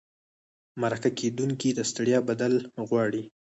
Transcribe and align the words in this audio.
مرکه 0.81 1.09
کېدونکي 1.19 1.69
د 1.73 1.79
ستړیا 1.89 2.19
بدل 2.29 2.53
غواړي. 2.87 3.23